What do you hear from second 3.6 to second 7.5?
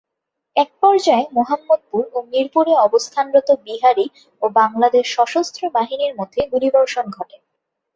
বিহারি ও বাংলাদেশ সশস্ত্র বাহিনীর মধ্যে গুলিবর্ষণ ঘটে।